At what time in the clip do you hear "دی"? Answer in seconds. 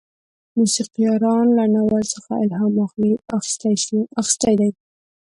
4.59-4.69